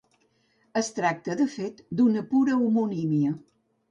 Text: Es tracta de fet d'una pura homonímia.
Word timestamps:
Es 0.79 0.87
tracta 0.99 1.35
de 1.41 1.45
fet 1.57 1.83
d'una 1.99 2.25
pura 2.33 2.57
homonímia. 2.69 3.37